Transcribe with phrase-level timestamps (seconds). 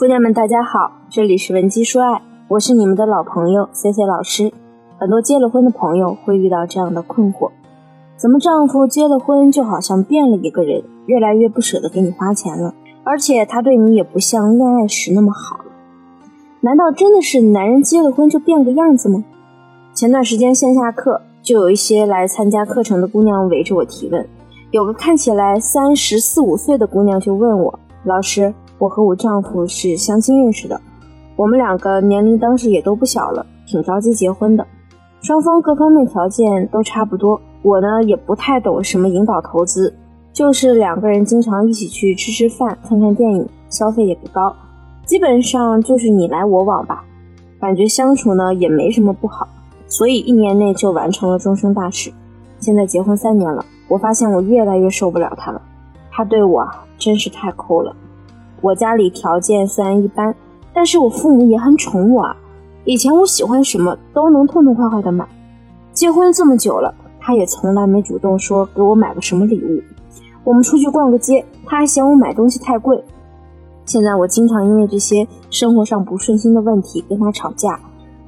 [0.00, 4.50] 姑娘们，大家好，这里是文姬说爱，我是你们的老朋友 C C 老师。
[4.98, 7.50] 很多结了婚的朋友会遇到这样的困惑：
[8.16, 12.72] 怎么丈夫结了婚就好像变了一个人，越来越不舍得给你花钱了，
[13.04, 15.64] 而且他对你也不像恋爱时那么好了？
[16.60, 19.22] 难道真的是男人结了婚就变个样子吗？
[19.92, 24.26] 前段时间线下课，就有一些来参加课程的姑娘围着我提问，
[24.70, 30.80] 有个看起来三十四五岁的姑娘就问我：“老师。”我和我丈夫是相亲认识的，
[31.36, 34.66] 我们两个年龄当时也都不小了，挺着急结婚的。
[35.20, 39.94] 双方各方面条件都差不多，我呢也不太懂什么引导投资，
[40.32, 44.56] 就是两个人经常一起去吃吃饭、看看电影，消费也不高，
[45.04, 47.04] 基本上就是你来我往吧。
[47.60, 49.46] 感觉相处呢也没什么不好，
[49.88, 52.10] 所以一年内就完成了终身大事。
[52.58, 55.60] 现在结婚三年了，我发现我越来越受不了他了，
[56.10, 56.66] 他对我
[56.96, 57.94] 真是太抠了。
[58.60, 60.34] 我家里条件虽然一般，
[60.74, 62.36] 但是我父母也很宠我啊。
[62.84, 65.26] 以前我喜欢什么都能痛痛快快的买。
[65.92, 69.82] 结婚这么久了，他也从来没主动说给我买个什么礼物。
[70.44, 73.02] 我们出去逛个街，他还嫌我买东西太贵。
[73.84, 77.78] 现在我经常因为这些生活上不顺心的问题跟他吵架，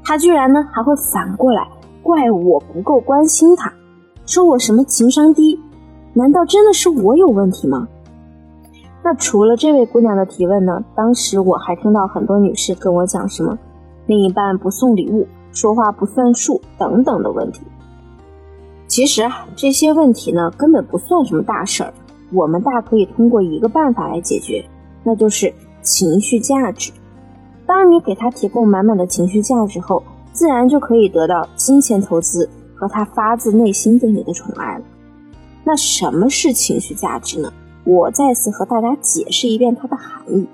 [0.05, 1.67] 他居然呢还会反过来
[2.03, 3.73] 怪我不够关心他，
[4.27, 5.59] 说我什么情商低。
[6.15, 7.89] 难道真的是我有问题吗？
[9.05, 10.85] 那除了这位姑娘的提问呢？
[10.95, 13.59] 当时我还听到很多女士跟我讲什么，
[14.07, 17.63] 另一半不送礼物、说话不算数等等的问题。
[18.87, 21.93] 其实啊，这些问题呢根本不算什么大事儿，
[22.33, 24.65] 我们大可以通过一个办法来解决，
[25.03, 26.93] 那就是情绪价值。
[27.67, 34.85] 当你给他提供满满的情绪价值后，自然就可以得到金钱投资和他发自内心对你的宠爱了。
[35.65, 37.53] 那什么是情绪价值呢？
[37.85, 40.47] 我再次和大家解释一遍它的含义。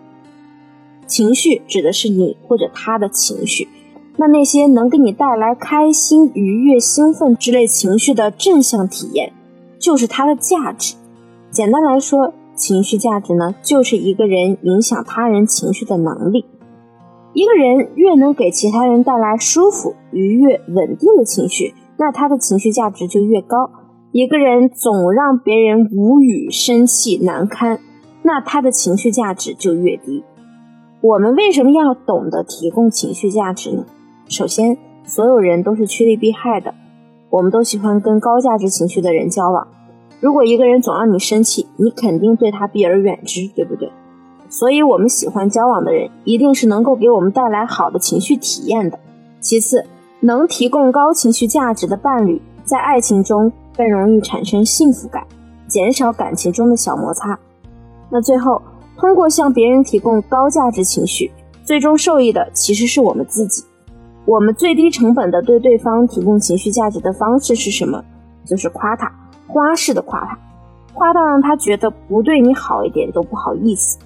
[1.06, 3.68] 情绪指的是你或者他的情绪，
[4.16, 9.32] 那那些能给你带来开心、愉悦、兴奋之类情绪的正向体验，
[9.78, 10.96] 就是它的价值。
[11.50, 16.44] 简单来说，情绪价值呢，就是一个人影响他人情绪的能力。
[17.32, 23.70] 一个人越能给其他人带来舒服、愉悦、稳定的情绪，那他的情绪价值就越高。
[24.18, 27.78] 一个人总让别人无语、生气、难堪，
[28.24, 30.24] 那他的情绪价值就越低。
[31.00, 33.84] 我们为什么要懂得提供情绪价值呢？
[34.28, 36.74] 首先，所有人都是趋利避害的，
[37.30, 39.68] 我们都喜欢跟高价值情绪的人交往。
[40.18, 43.88] 如果一个人总让你生气，你肯定对他避而远之，对不对？
[44.48, 48.98] 所以，我们喜欢交往的人，一定是能够给我们带来好的情绪体验的。
[49.38, 49.84] 其次，
[50.18, 53.50] 能提供高情绪价值的伴侣，在爱情中。
[53.76, 55.24] 更容易产生幸福感，
[55.68, 57.38] 减少感情中的小摩擦。
[58.10, 58.60] 那最后，
[58.96, 61.30] 通过向别人提供高价值情绪，
[61.62, 63.62] 最终受益的其实是我们自己。
[64.24, 68.04] 我们最低成本的对对方提供情绪价值的方式是什么？
[68.44, 69.08] 就是夸他，
[69.46, 70.36] 花式的夸他，
[70.92, 73.96] 夸到让他觉得不对你好一点都不好意思。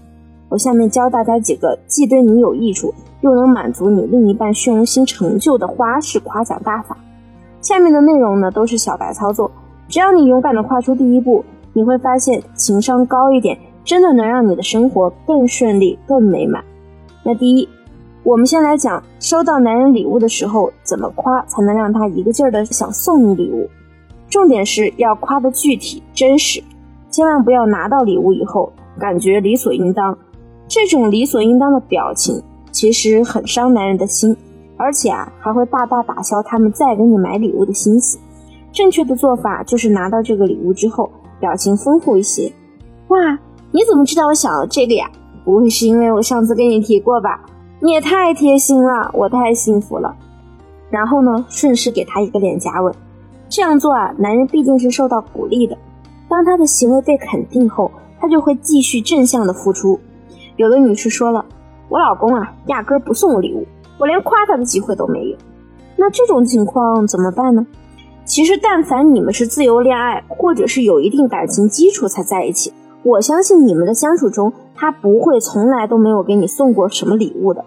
[0.50, 6.94] 我下面教大家几个既对你有益处，又能满足你另一半虚荣心成就的花式夸奖大法。
[7.62, 9.50] 下面的内容呢，都是小白操作。
[9.88, 11.42] 只要你勇敢地跨出第一步，
[11.72, 16.62] 你会发现情商高一点，真的能让你的生活更顺利、更美满。
[17.24, 17.68] 那第一，
[18.24, 23.68] 我们先来讲收到男人礼物的时候怎么夸才能让他一个劲儿的想送你礼物。
[24.28, 26.62] 重点是要夸的具体、真实，
[27.10, 30.16] 千万不要拿到礼物以后感觉理所应当。
[30.66, 34.34] 这种理所应当的表情其实很伤男人的心，
[34.82, 38.18] 而且啊还会大大打消他们再给你买礼物的心思。
[38.72, 42.52] 正确的做法就是拿到这个礼物之后，表情丰富一些。
[43.08, 43.38] 哇，
[43.70, 45.08] 你怎么知道我想要这个呀？
[45.44, 47.44] 不会是因为我上次跟你提过吧？
[47.80, 50.16] 你也太贴心了，我太幸福了。
[50.90, 52.94] 然后呢，顺势给他一个脸颊吻。
[53.48, 55.76] 这样做啊，男人毕竟是受到鼓励的。
[56.28, 60.00] 当他的行为被肯定后，他就会继续正向的付出。
[60.56, 61.44] 有的女士说了，
[61.88, 63.66] 我老公啊，压根不送我礼物，
[63.98, 65.36] 我连夸他的机会都没有。
[65.96, 67.66] 那这种情况怎么办呢？
[68.24, 72.72] 其实，但凡你们是自由恋爱，或者是有一定感情基础才在一起，
[73.02, 77.64] 我相信你们的相处中，他不会从来都没有给你送过什么礼物的。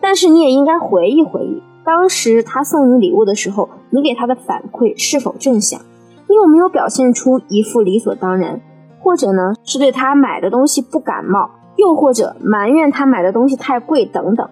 [0.00, 5.80] 但是你也应该回忆回忆，当时他送你礼物的时候，你给他的反馈是否正向？
[6.28, 8.60] 你有没有表现出一副理所当然，
[9.00, 14.48] 或者呢是对他买的东西不感冒，又或者埋怨他买的东西太贵等等？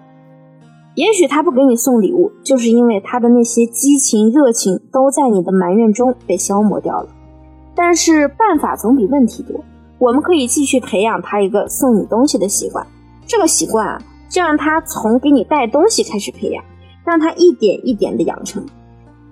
[0.98, 7.08] 也许他不给你送礼物，就是因为他的那些激情、热情都在你的埋怨中被消磨掉了。
[7.72, 9.60] 但是办法总比问题多，
[10.00, 12.84] 我们可以继续培养他一个送你东西的习惯。
[13.28, 16.64] 这个习惯啊，就让他从给你带东西开始培养，
[17.04, 18.60] 让他一点一点的养成。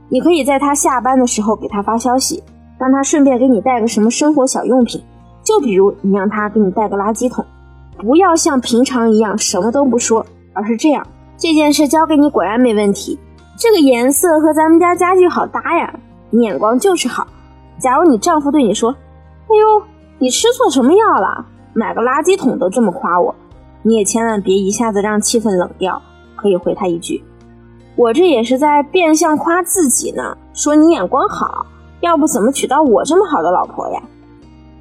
[0.08, 2.44] 你可以在他下班的时候给他发消息，
[2.78, 5.02] 让他顺便给你带个什么生活小用品，
[5.42, 7.44] 就比如你让他给你带个垃圾桶，
[7.98, 11.04] 不要像平常一样什么都不说，而是这样，
[11.38, 13.18] 这件事交给你果然没问题，
[13.58, 15.98] 这个颜色和咱们家家具好搭呀，
[16.30, 17.26] 你眼光就是好。
[17.78, 18.90] 假如你丈夫对你说
[19.48, 19.82] ：“哎呦，
[20.18, 21.46] 你吃错什么药了？
[21.74, 23.34] 买个垃圾桶都这么夸我。”
[23.82, 26.00] 你也千万别一下子让气氛冷掉，
[26.34, 27.22] 可以回他一句
[27.96, 31.66] ：“我这也是在变相夸自己呢，说你眼光好，
[32.00, 34.02] 要不怎么娶到我这么好的老婆呀？”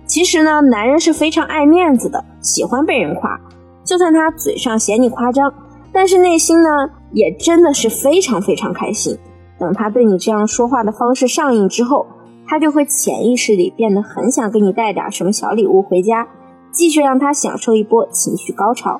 [0.07, 3.39] 其实呢，男人是非常爱面子的，喜欢被人夸，
[3.83, 5.53] 就算他嘴上嫌你夸张，
[5.95, 9.17] 但是内心呢，也真的是非常非常开心。
[9.57, 12.05] 等他对你这样说话的方式上瘾之后，
[12.45, 16.27] 他就会潜意识里变得很想给你带点什么小礼物回家。
[16.69, 18.99] 继续让他享受一波情绪高潮。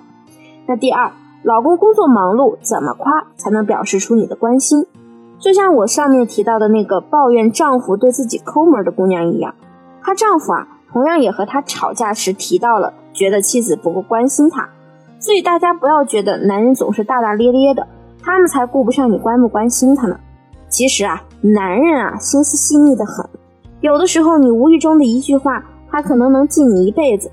[0.65, 1.11] 那第二，
[1.43, 4.85] 老公工作忙碌，怎么夸才能表示出你的关心？
[5.37, 9.53] 就像我上面提到的那个抱怨丈夫对自己抠门的姑娘一样，
[10.01, 14.69] 她丈夫啊，同样也和她吵架时提到了，觉得妻子不够关心他。
[15.25, 17.87] 所以大家不要觉得男人总是大大咧咧的，
[18.21, 20.15] 他们才顾不上你关不关心他呢。
[20.69, 23.27] 其实啊，男人啊，心思细腻的很，
[23.81, 27.31] 有的时候你无意中的一句话，他可能能记你一辈子。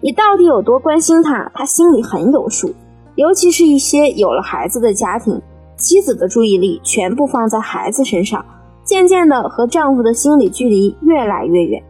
[0.00, 1.50] 你到底有多关心他？
[1.52, 2.72] 他心里很有数。
[3.16, 5.42] 尤其是一些有了孩子的家庭，
[5.76, 8.46] 妻子的注意力全部放在孩子身上，
[8.84, 11.82] 渐渐的和丈夫的心理距离越来越远。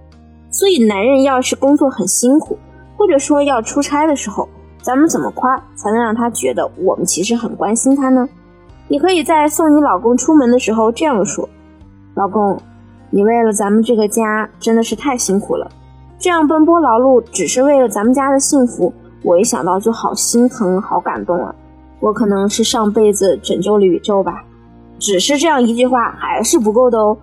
[0.50, 2.56] 所以，男人要是工作很辛苦，
[2.96, 4.48] 或者说要出差的时候，
[4.86, 8.28] 咱们怎么夸才能让他觉得我们其实很关心他呢？
[8.86, 11.48] 你可以在送你老公出门的时候这样说
[12.14, 12.56] ：“老公，
[13.10, 15.68] 你为了咱们这个家真的是太辛苦了。”
[16.20, 18.94] 这样奔波劳碌，只是为了咱们家的幸福，
[19.24, 21.52] 我一想到就好心疼、好感动啊！
[21.98, 24.44] 我可能是上辈子拯救了宇宙吧。
[25.00, 27.16] 只是这样一句话还是不够的哦。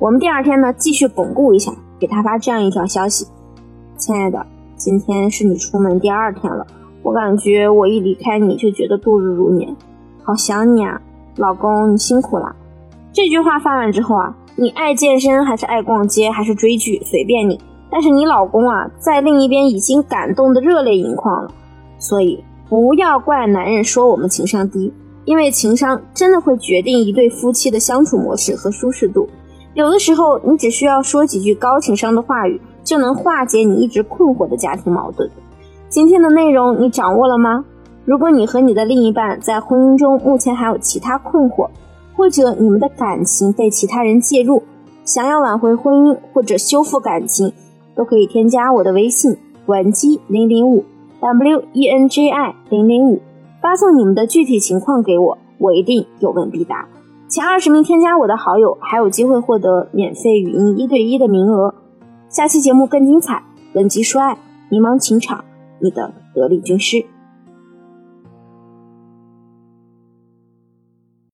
[0.00, 3.24] 我们第二天呢，继续巩固一下，给他发这样一条消息：
[3.96, 4.44] 亲爱的，
[4.76, 6.66] 今天是你出门第二天了，
[7.04, 9.76] 我感觉我一离开你就觉得度日如年，
[10.22, 10.98] 好想你啊，
[11.36, 12.56] 老公，你辛苦了。
[13.12, 17.60] 这句话发完之后啊，你爱健身还是爱逛街还是追剧，随便你。
[17.90, 21.50] 但是你老公啊，在另一边已经感动的热泪盈眶了，
[21.98, 24.90] 所以不要怪男人说我们情商低，
[25.26, 29.28] 因为情商真的会决定一对夫妻的相处模式和舒适度。
[29.74, 35.30] 有的时候，你只需要说几句高情商的话语，就能化解你一直困惑的家庭矛盾。
[35.94, 37.64] 今天的内容你掌握了吗？
[38.04, 41.70] 如果你和你的另一半在婚姻中目前还有其他困惑，
[42.16, 44.64] 或者你们的感情被其他人介入，
[45.04, 47.52] 想要挽回婚姻或者修复感情。
[47.94, 49.36] 都可以添加我的微信
[49.66, 50.84] 文姬零零五
[51.20, 53.20] w e n j i 零零五，
[53.62, 56.88] 发送你们的具体情况给我，我一定有问必答。
[57.28, 61.72] 前二十名添加我的好友还有机会获得免费语音一对一的名额。
[62.28, 63.44] 下期节目更精彩，
[63.74, 64.36] 文姬说爱，
[64.68, 65.44] 迷茫情场，
[65.84, 67.04] 你的得力军师。